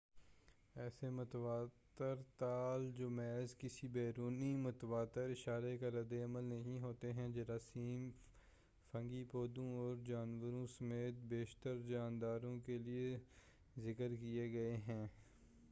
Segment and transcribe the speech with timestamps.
[0.75, 8.09] ایسے متواتر تال جو محض کسی بیرونی متواتر اشارے کا ردعمل نہیں ہوتے ہیں جراثیم
[8.93, 13.17] فنگی پودوں اور جانوروں سمیت بیشتر جانداروں کے لئے
[13.77, 15.05] ذکر کیے گئے ہیں